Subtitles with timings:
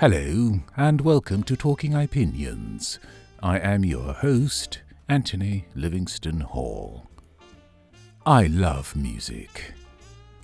[0.00, 3.00] Hello, and welcome to Talking Opinions.
[3.42, 7.08] I am your host, Anthony Livingston Hall.
[8.24, 9.72] I love music.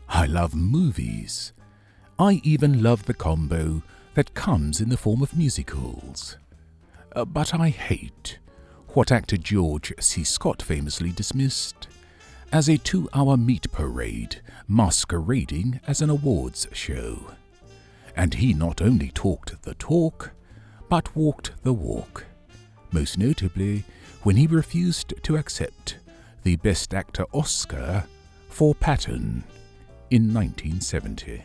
[0.08, 1.52] I love movies.
[2.18, 6.36] I even love the combo that comes in the form of musicals.
[7.14, 8.40] Uh, but I hate
[8.88, 10.24] what actor George C.
[10.24, 11.86] Scott famously dismissed
[12.50, 17.36] as a two hour meat parade masquerading as an awards show.
[18.16, 20.32] And he not only talked the talk,
[20.88, 22.26] but walked the walk,
[22.92, 23.84] most notably
[24.22, 25.98] when he refused to accept
[26.42, 28.04] the Best Actor Oscar
[28.48, 29.44] for Patton
[30.10, 31.42] in 1970.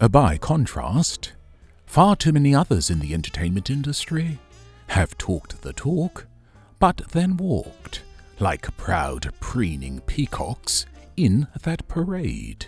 [0.00, 1.32] Uh, by contrast,
[1.86, 4.38] far too many others in the entertainment industry
[4.88, 6.26] have talked the talk,
[6.78, 8.02] but then walked
[8.40, 12.66] like proud preening peacocks in that parade.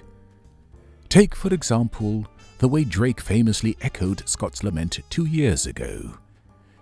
[1.09, 2.27] Take, for example,
[2.59, 6.19] the way Drake famously echoed Scott's lament two years ago.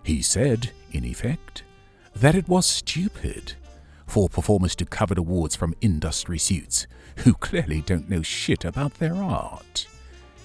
[0.03, 1.63] He said, in effect,
[2.15, 3.55] that it was stupid
[4.07, 6.87] for performers to covet awards from industry suits
[7.19, 9.87] who clearly don't know shit about their art.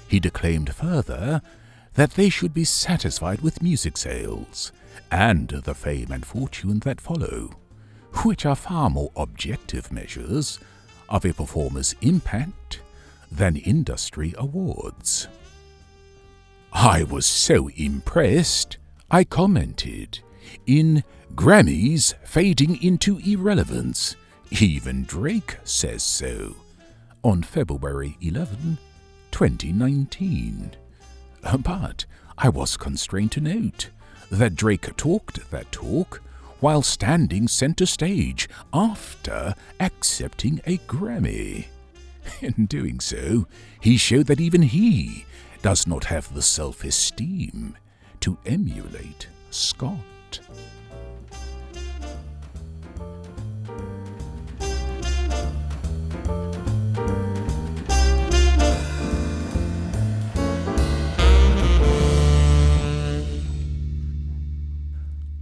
[0.08, 1.42] He declaimed further
[1.94, 4.72] that they should be satisfied with music sales
[5.12, 7.52] and the fame and fortune that follow,
[8.24, 10.60] which are far more objective measures
[11.10, 12.82] of a performer's impact
[13.32, 15.28] than industry awards.
[16.72, 18.78] I was so impressed,
[19.10, 20.20] I commented,
[20.66, 21.04] in
[21.36, 24.16] Grammys fading into irrelevance.
[24.52, 26.56] Even Drake says so.
[27.24, 28.78] On February 11,
[29.32, 30.72] 2019.
[31.60, 32.06] But
[32.38, 33.90] I was constrained to note
[34.32, 36.22] that Drake talked that talk
[36.60, 41.68] while standing center stage after accepting a Grammy.
[42.42, 43.48] In doing so,
[43.82, 45.26] he showed that even he
[45.62, 47.76] does not have the self esteem
[48.22, 50.00] to emulate Scott.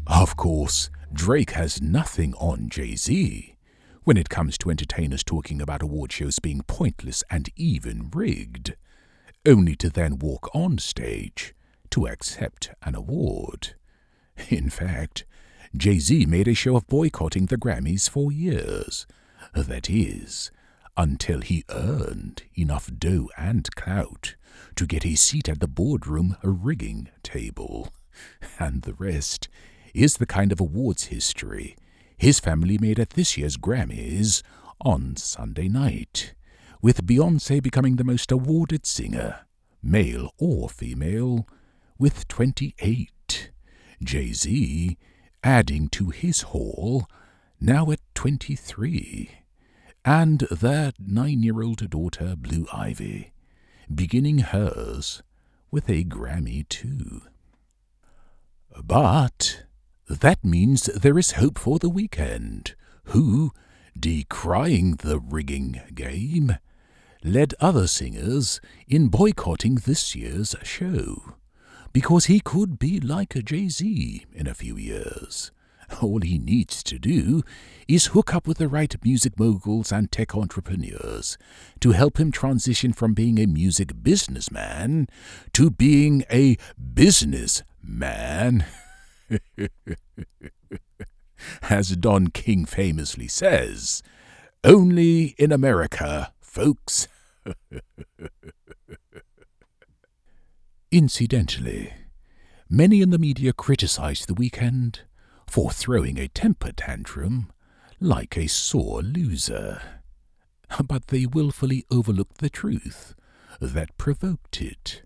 [0.08, 3.57] Of course, Drake has nothing on Jay Z
[4.08, 8.74] when it comes to entertainers talking about award shows being pointless and even rigged,
[9.46, 11.54] only to then walk on stage
[11.90, 13.76] to accept an award.
[14.48, 15.26] In fact,
[15.76, 19.06] Jay Z made a show of boycotting the Grammys for years.
[19.54, 20.52] That is,
[20.96, 24.36] until he earned enough dough and clout
[24.78, 27.90] to get a seat at the boardroom rigging table.
[28.58, 29.50] And the rest
[29.94, 31.76] is the kind of awards history
[32.18, 34.42] his family made at this year's Grammys
[34.82, 36.34] on Sunday night,
[36.82, 39.46] with Beyonce becoming the most awarded singer,
[39.84, 41.48] male or female,
[41.98, 43.52] with 28.
[44.04, 44.98] Jay Z
[45.44, 47.08] adding to his haul,
[47.60, 49.32] now at 23,
[50.04, 53.32] and their nine year old daughter, Blue Ivy,
[53.94, 55.22] beginning hers
[55.72, 57.22] with a Grammy too.
[58.84, 59.64] But
[60.08, 62.74] that means there is hope for the Weeknd,
[63.06, 63.52] who,
[64.00, 66.58] decrying the rigging game,
[67.24, 71.34] led other singers in boycotting this year's show,
[71.92, 75.52] because he could be like a Jay Z in a few years.
[76.02, 77.44] All he needs to do
[77.88, 81.38] is hook up with the right music moguls and tech entrepreneurs
[81.80, 85.08] to help him transition from being a music businessman
[85.54, 86.58] to being a
[86.94, 88.66] businessman.
[91.70, 94.02] As Don King famously says,
[94.64, 97.08] only in America, folks.
[100.92, 101.94] Incidentally,
[102.70, 105.00] many in the media criticized the Weeknd
[105.46, 107.52] for throwing a temper tantrum
[108.00, 109.82] like a sore loser.
[110.86, 113.16] But they wilfully overlooked the truth
[113.60, 115.04] that provoked it.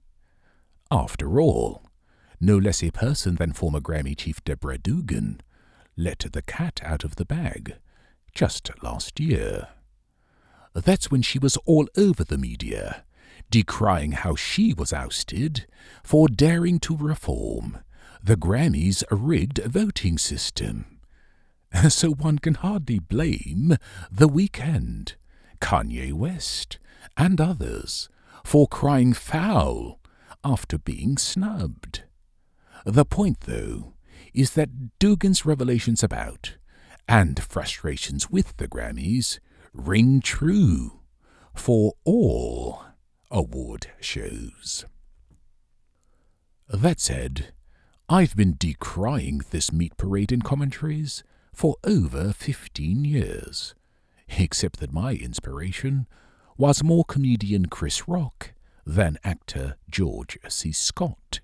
[0.90, 1.84] After all,
[2.42, 5.40] no less a person than former Grammy chief Deborah Dugan,
[5.96, 7.76] let the cat out of the bag
[8.34, 9.70] just last year.
[10.74, 13.04] That's when she was all over the media,
[13.52, 15.68] decrying how she was ousted
[16.04, 17.80] for daring to reform
[18.24, 20.98] the Grammys' rigged voting system.
[21.90, 23.78] So one can hardly blame
[24.12, 25.16] The Weeknd,
[25.62, 26.80] Kanye West,
[27.16, 28.10] and others
[28.44, 30.02] for crying foul
[30.44, 32.04] after being snubbed.
[32.86, 33.94] The point, though,
[34.34, 36.58] is that Dugan's revelations about,
[37.08, 39.40] and frustrations with the Grammys,
[39.74, 41.00] ring true
[41.54, 42.84] for all
[43.30, 44.86] award shows.
[46.68, 47.54] That said,
[48.10, 51.24] I've been decrying this meat parade in commentaries
[51.54, 53.76] for over fifteen years,
[54.38, 56.08] except that my inspiration
[56.58, 58.54] was more comedian Chris Rock
[58.86, 60.72] than actor George C.
[60.72, 61.42] Scott.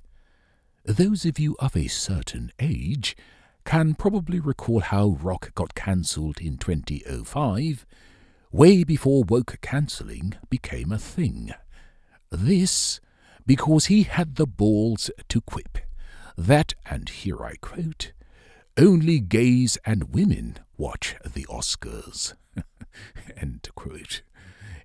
[0.87, 3.17] Those of you of a certain age
[3.65, 7.85] can probably recall how Rock got cancelled in 2005,
[8.53, 11.51] way before woke cancelling became a thing.
[12.29, 13.01] This
[13.45, 15.77] because he had the balls to quip
[16.37, 18.13] that, and here I quote,
[18.77, 22.33] only gays and women watch the Oscars.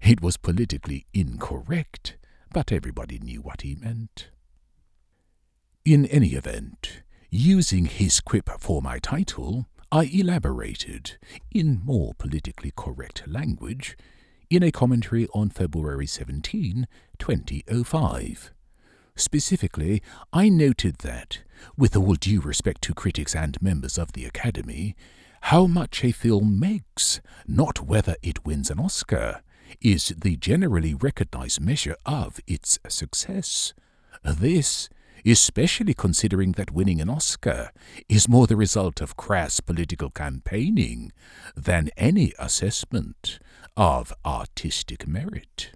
[0.02, 2.16] It was politically incorrect,
[2.52, 4.31] but everybody knew what he meant.
[5.84, 11.18] In any event, using his quip for my title, I elaborated,
[11.50, 13.96] in more politically correct language,
[14.48, 16.86] in a commentary on February 17,
[17.18, 18.52] 2005.
[19.16, 20.00] Specifically,
[20.32, 21.42] I noted that,
[21.76, 24.94] with all due respect to critics and members of the Academy,
[25.42, 29.42] how much a film makes, not whether it wins an Oscar,
[29.80, 33.74] is the generally recognized measure of its success.
[34.22, 34.88] This,
[35.24, 37.70] especially considering that winning an Oscar
[38.08, 41.12] is more the result of crass political campaigning
[41.56, 43.38] than any assessment
[43.76, 45.72] of artistic merit.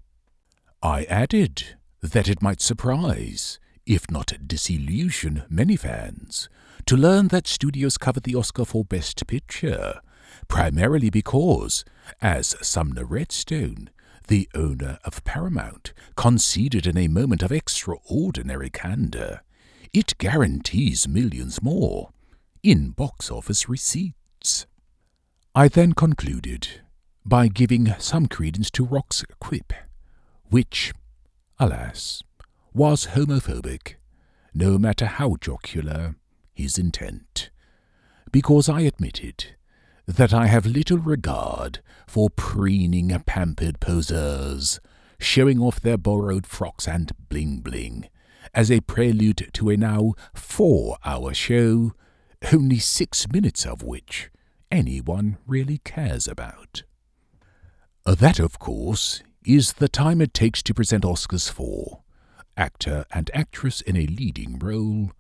[0.83, 6.49] I added that it might surprise, if not disillusion, many fans
[6.87, 10.01] to learn that studios covered the Oscar for Best Picture
[10.49, 11.85] primarily because,
[12.21, 13.91] as Sumner Redstone,
[14.27, 19.43] the owner of Paramount, conceded in a moment of extraordinary candor,
[19.93, 22.11] it guarantees millions more
[22.63, 24.67] in box office receipts.
[25.55, 26.83] I then concluded
[27.25, 29.73] by giving some credence to Rock's quip,
[30.51, 30.93] which,
[31.59, 32.23] alas,
[32.73, 33.95] was homophobic,
[34.55, 36.17] no matter how jocular
[36.55, 37.51] his intent,
[38.31, 39.56] because I admitted
[40.07, 44.81] that I have little regard for preening pampered poseurs,
[45.19, 48.09] showing off their borrowed frocks and bling bling,
[48.55, 51.93] as a prelude to a now four hour show,
[52.53, 54.31] only six minutes of which
[54.71, 56.85] anyone really cares about.
[58.05, 62.03] That, of course, is the time it takes to present Oscars for
[62.57, 65.11] actor and actress in a leading role,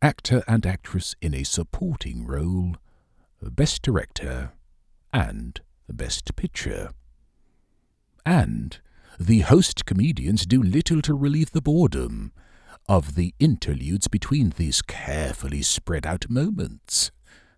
[0.00, 2.76] actor and actress in a supporting role,
[3.50, 4.52] Best Director,
[5.12, 6.90] and the Best Picture.
[8.24, 8.78] And
[9.18, 12.32] the host comedians do little to relieve the boredom
[12.88, 17.10] of the interludes between these carefully spread out moments.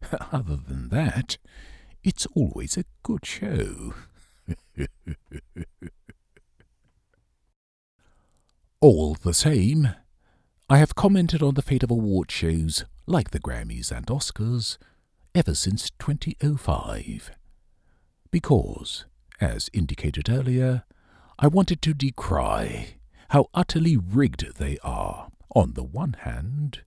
[0.33, 1.39] Other than that,
[2.05, 3.95] it's always a good show.
[8.81, 9.95] All the same,
[10.69, 14.79] I have commented on the fate of award shows like the Grammys and Oscars
[15.37, 17.31] ever since 2005.
[18.31, 19.05] Because,
[19.39, 20.85] as indicated earlier,
[21.39, 22.97] I wanted to decry
[23.29, 26.81] how utterly rigged they are, on the one hand,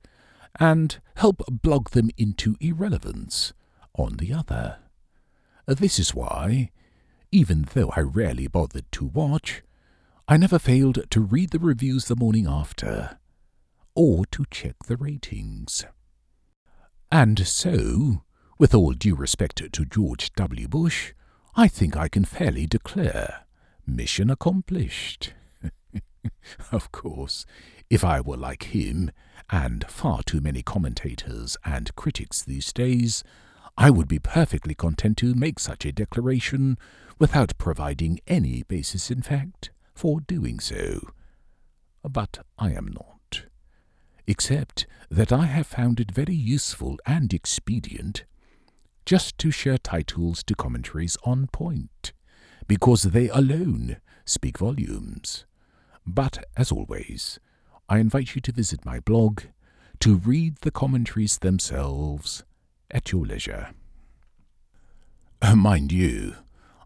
[0.59, 3.53] and help blog them into irrelevance,
[3.95, 4.79] on the other.
[5.67, 6.71] This is why,
[7.31, 9.62] even though I rarely bothered to watch,
[10.27, 13.19] I never failed to read the reviews the morning after,
[13.93, 15.85] or to check the ratings.
[17.12, 18.24] And so,
[18.59, 20.67] with all due respect to George W.
[20.67, 21.13] Bush,
[21.55, 23.45] I think I can fairly declare
[23.87, 25.33] mission accomplished.
[26.71, 27.45] of course,
[27.89, 29.11] if I were like him,
[29.49, 33.23] and far too many commentators and critics these days,
[33.77, 36.77] I would be perfectly content to make such a declaration
[37.17, 40.99] without providing any basis in fact for doing so.
[42.03, 43.45] But I am not.
[44.27, 48.25] Except that I have found it very useful and expedient
[49.06, 52.13] just to share titles to commentaries on point,
[52.68, 55.46] because they alone speak volumes.
[56.06, 57.39] But, as always,
[57.88, 59.41] I invite you to visit my blog
[60.00, 62.44] to read the commentaries themselves
[62.91, 63.70] at your leisure.
[65.56, 66.36] Mind you,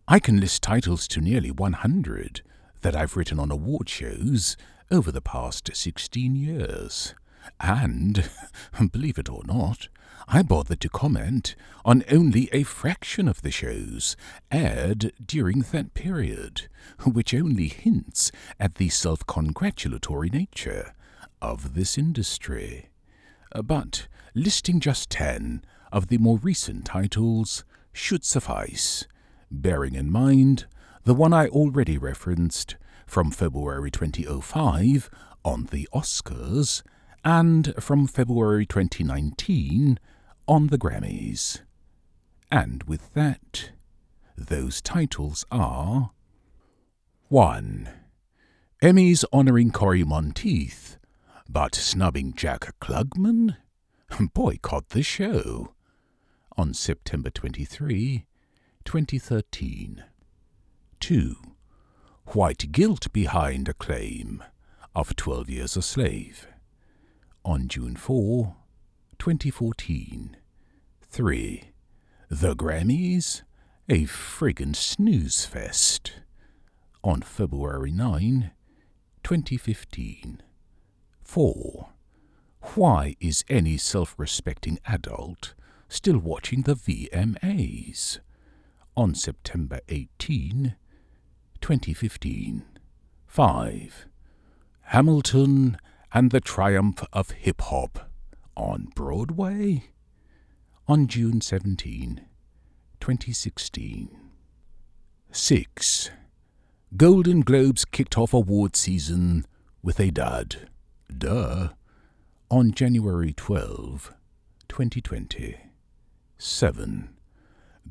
[0.08, 2.41] I can list titles to nearly 100
[2.82, 4.58] that I've written on award shows
[4.91, 7.15] over the past 16 years.
[7.60, 8.29] And,
[8.91, 9.88] believe it or not,
[10.27, 14.15] I bothered to comment on only a fraction of the shows
[14.51, 16.67] aired during that period,
[17.03, 20.93] which only hints at the self congratulatory nature
[21.41, 22.89] of this industry.
[23.51, 29.05] Uh, but listing just ten of the more recent titles should suffice,
[29.51, 30.65] bearing in mind
[31.03, 32.75] the one I already referenced
[33.05, 35.09] from February 2005
[35.43, 36.81] on the Oscars
[37.23, 39.99] and from February 2019
[40.47, 41.62] on the Grammys.
[42.51, 43.71] And with that,
[44.38, 46.12] those titles are
[47.29, 47.89] 1.
[48.81, 50.97] Emmys honouring Cory Monteith,
[51.50, 53.57] but snubbing Jack Klugman?
[54.33, 55.73] Boycott the show.
[56.57, 58.25] On September 23,
[58.85, 60.03] 2013.
[61.00, 61.35] 2.
[62.27, 64.43] White guilt behind a claim
[64.95, 66.47] of 12 Years a Slave.
[67.43, 68.55] On June 4,
[69.23, 70.35] 2014.
[71.01, 71.63] 3.
[72.27, 73.43] The Grammys?
[73.87, 76.15] A friggin' snooze fest.
[77.05, 78.51] On February 9,
[79.23, 80.43] 2015.
[81.21, 81.89] 4.
[82.75, 85.53] Why is any self respecting adult
[85.87, 88.19] still watching the VMAs?
[88.97, 90.75] On September 18,
[91.61, 92.65] 2015.
[93.25, 94.07] 5.
[94.81, 95.77] Hamilton
[96.13, 98.09] and the Triumph of Hip Hop
[98.55, 99.86] on Broadway?
[100.88, 102.22] On June 17,
[103.00, 104.19] 2016.
[105.31, 106.10] 6.
[106.95, 109.45] Golden Globes kicked off award season
[109.81, 110.69] with a dud.
[111.15, 111.69] Duh.
[112.51, 114.13] On January 12,
[114.67, 115.57] 2020.
[116.38, 117.10] 7.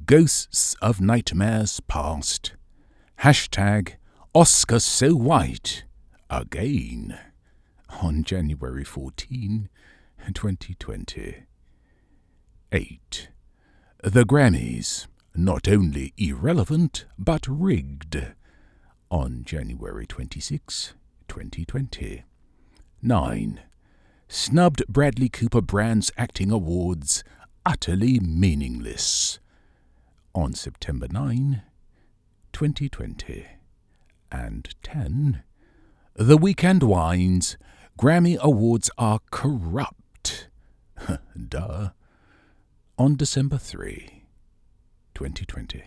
[0.07, 2.53] Ghosts of Nightmares Past.
[3.21, 3.95] Hashtag
[4.35, 5.85] Oscar So White.
[6.31, 7.19] Again.
[8.03, 9.69] On January 14,
[10.27, 11.45] 2020.
[12.71, 13.29] 8.
[14.03, 15.07] The Grammys.
[15.35, 18.35] Not only irrelevant, but rigged.
[19.11, 20.95] On January 26,
[21.29, 22.25] 2020.
[23.03, 23.61] 9.
[24.29, 27.25] Snubbed Bradley Cooper Brand's Acting Awards.
[27.67, 29.39] Utterly meaningless.
[30.35, 31.63] On September 9,
[32.53, 33.47] 2020.
[34.31, 35.43] And 10.
[36.15, 37.57] The Weeknd Wines.
[37.99, 40.02] Grammy Awards are corrupt.
[41.49, 41.91] Duh.
[42.99, 44.25] On December 3,
[45.15, 45.83] 2020.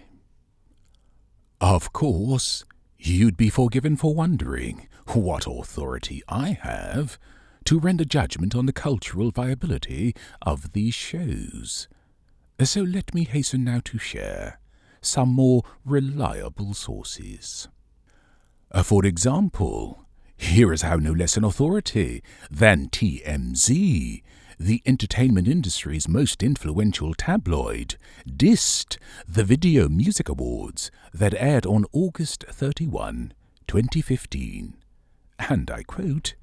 [1.61, 2.65] Of course,
[2.97, 7.17] you'd be forgiven for wondering what authority I have
[7.65, 11.87] to render judgment on the cultural viability of these shows.
[12.61, 14.59] So let me hasten now to share
[15.01, 17.67] some more reliable sources.
[18.71, 20.05] Uh, for example,
[20.37, 24.21] here is how no less an authority than TMZ,
[24.59, 27.95] the entertainment industry's most influential tabloid,
[28.27, 28.97] dissed
[29.27, 33.33] the Video Music Awards that aired on August 31,
[33.67, 34.75] 2015.
[35.39, 36.35] And I quote,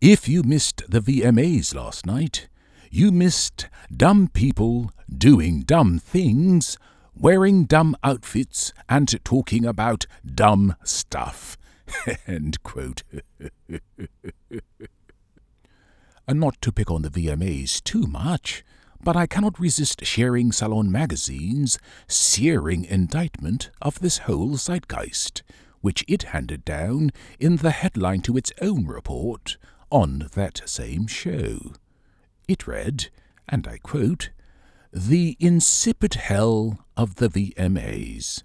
[0.00, 2.48] If you missed the VMAs last night,
[2.90, 6.78] you missed dumb people doing dumb things,
[7.14, 11.56] wearing dumb outfits, and talking about dumb stuff.
[12.26, 13.02] End quote.
[16.32, 18.64] and not to pick on the VMAs too much,
[19.04, 25.42] but I cannot resist sharing Salon Magazine's searing indictment of this whole zeitgeist,
[25.82, 29.58] which it handed down in the headline to its own report
[29.90, 31.74] on that same show.
[32.48, 33.10] It read,
[33.46, 34.30] and I quote,
[34.90, 38.42] The insipid hell of the VMAs.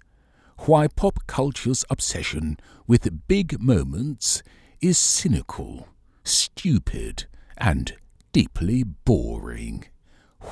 [0.66, 4.42] Why pop culture's obsession with big moments
[4.82, 5.88] is cynical,
[6.22, 7.24] stupid,
[7.58, 7.94] and
[8.32, 9.84] deeply boring.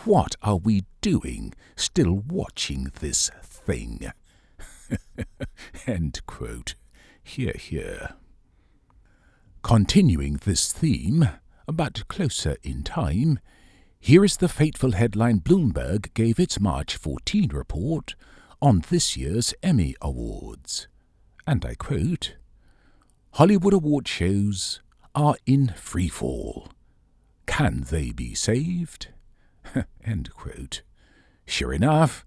[0.04, 4.10] What are we doing still watching this thing?
[5.86, 6.74] End quote.
[7.22, 8.14] Hear, hear.
[9.62, 11.28] Continuing this theme,
[11.66, 13.40] but closer in time,
[13.98, 18.14] here is the fateful headline Bloomberg gave its March 14 report
[18.62, 20.86] on this year's Emmy Awards.
[21.46, 22.36] And I quote
[23.32, 24.80] Hollywood award shows
[25.14, 26.68] are in free fall.
[27.56, 29.08] Can they be saved?
[31.46, 32.26] Sure enough,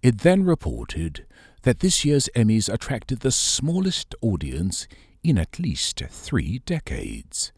[0.00, 1.26] it then reported
[1.62, 4.86] that this year's Emmys attracted the smallest audience
[5.24, 7.50] in at least three decades,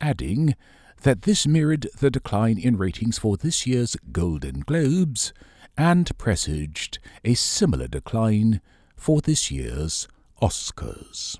[0.00, 0.54] adding
[1.02, 5.32] that this mirrored the decline in ratings for this year's Golden Globes
[5.76, 8.60] and presaged a similar decline
[8.94, 10.06] for this year's
[10.40, 11.36] Oscars.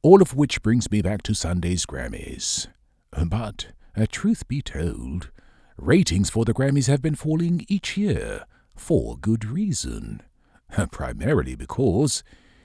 [0.00, 2.66] All of which brings me back to Sunday's Grammys.
[3.10, 5.30] But, uh, truth be told,
[5.76, 8.44] ratings for the Grammys have been falling each year,
[8.76, 10.22] for good reason.
[10.90, 12.22] Primarily because,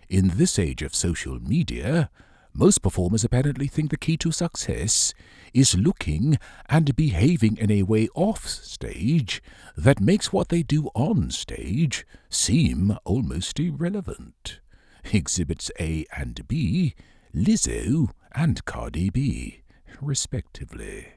[0.10, 2.10] in this age of social media,
[2.54, 5.14] most performers apparently think the key to success
[5.54, 6.38] is looking
[6.70, 9.44] and behaving in a way off stage
[9.76, 14.62] that makes what they do on stage seem almost irrelevant.
[15.12, 16.96] Exhibits A and B,
[17.34, 19.64] Lizzo and Cardi B.
[20.02, 21.15] respectively.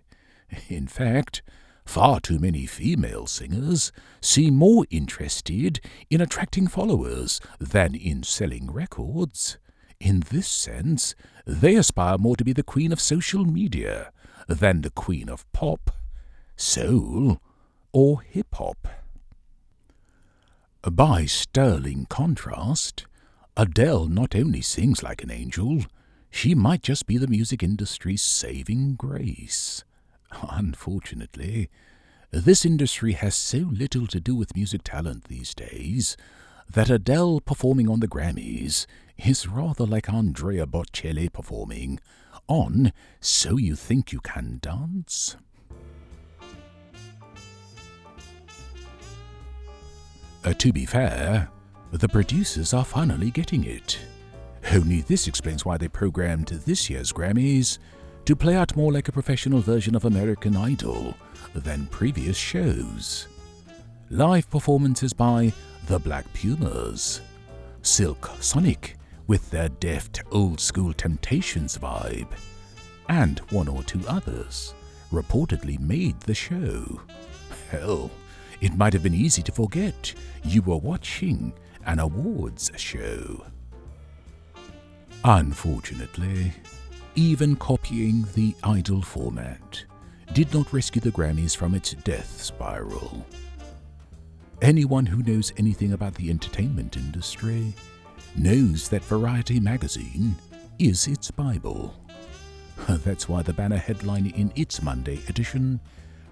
[0.69, 1.43] In fact,
[1.85, 9.59] far too many female singers seem more interested in attracting followers than in selling records.
[10.01, 11.15] In this sense,
[11.47, 14.13] they aspire more to be the queen of social media
[14.47, 15.91] than the queen of pop,
[16.57, 17.41] soul,
[17.93, 18.89] or hip hop.
[20.83, 23.07] By sterling contrast,
[23.57, 25.85] Adele not only sings like an angel,
[26.31, 29.85] she might just be the music industry's saving grace.
[30.51, 31.71] Unfortunately,
[32.31, 36.17] this industry has so little to do with music talent these days
[36.71, 41.99] that Adele performing on the Grammys is rather like Andrea Bocelli performing
[42.47, 45.37] on So You Think You Can Dance?
[50.45, 51.51] Uh, to be fair,
[51.91, 53.99] the producers are finally getting it.
[54.71, 57.79] Only this explains why they programmed this year's Grammys
[58.29, 61.15] to play out more like a professional version of American Idol
[61.55, 63.27] than previous shows.
[64.11, 65.51] Live performances by
[65.87, 67.23] the Black Pumas,
[67.81, 72.29] Silk Sonic with their deft old school Temptations vibe,
[73.09, 74.75] and one or two others
[75.11, 77.01] reportedly made the show.
[77.71, 78.11] Hell,
[78.61, 80.13] it might have been easy to forget
[80.45, 81.51] you were watching
[81.87, 83.47] an awards show.
[85.25, 86.53] Unfortunately,
[87.19, 89.85] even copying the Idol format
[90.35, 93.27] did not rescue the Grammys from its death spiral.
[94.63, 97.75] Anyone who knows anything about the entertainment industry
[98.37, 100.37] knows that Variety magazine
[100.79, 101.93] is its Bible.
[102.89, 105.81] That's why the banner headline in its Monday edition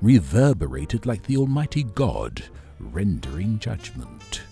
[0.00, 2.44] reverberated like the Almighty God
[2.78, 4.42] rendering judgment.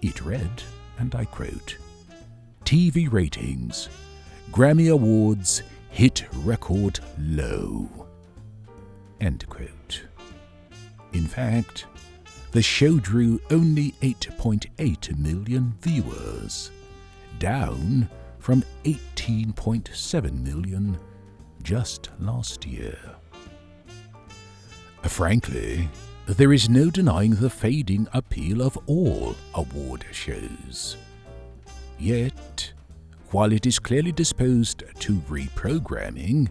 [0.00, 0.62] It read,
[0.98, 1.76] and I quote,
[2.64, 3.90] TV ratings,
[4.52, 7.88] Grammy Awards hit record low.
[9.20, 10.02] End quote.
[11.12, 11.86] In fact,
[12.50, 16.72] the show drew only 8.8 million viewers,
[17.38, 18.08] down
[18.40, 20.98] from 18.7 million
[21.62, 22.98] just last year.
[25.02, 25.88] Frankly,
[26.26, 30.96] there is no denying the fading appeal of all award shows.
[32.00, 32.72] Yet,
[33.30, 36.48] while it is clearly disposed to reprogramming,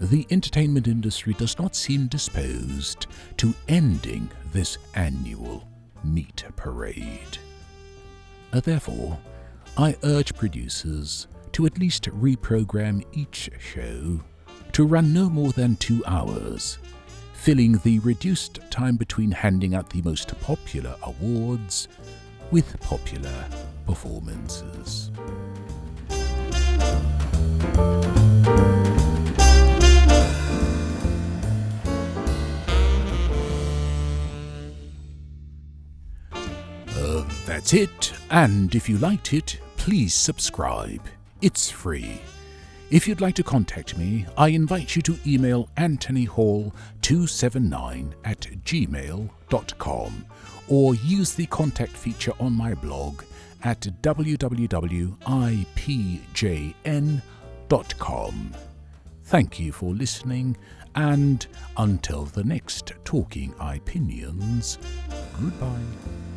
[0.00, 5.68] the entertainment industry does not seem disposed to ending this annual
[6.02, 7.38] meat parade.
[8.52, 9.18] Uh, therefore,
[9.76, 14.20] I urge producers to at least reprogram each show
[14.72, 16.78] to run no more than two hours,
[17.34, 21.88] filling the reduced time between handing out the most popular awards
[22.50, 23.44] with popular
[23.86, 25.10] performances.
[37.00, 41.02] Uh, that's it, and if you liked it, please subscribe.
[41.40, 42.20] It's free.
[42.90, 50.24] If you'd like to contact me, I invite you to email anthonyhall279 at gmail.com
[50.68, 53.22] or use the contact feature on my blog
[53.62, 55.16] at www.ipjn.com.
[59.26, 60.56] Thank you for listening,
[60.96, 64.76] and until the next Talking Opinions,
[65.40, 66.29] goodbye.